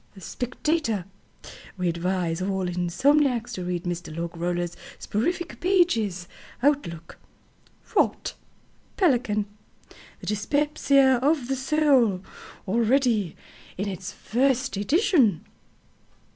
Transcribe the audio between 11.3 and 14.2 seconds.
THE SOUL Already in its